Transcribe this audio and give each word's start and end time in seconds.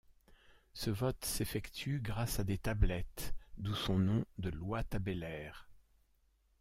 Ce 0.73 0.89
vote 0.89 1.23
s'effectue 1.23 1.99
grâce 2.01 2.39
à 2.39 2.43
des 2.43 2.57
tablettes 2.57 3.35
d'où 3.59 3.75
son 3.75 3.99
nom 3.99 4.25
de 4.39 4.49
loi 4.49 4.83
tabellaire. 4.83 5.69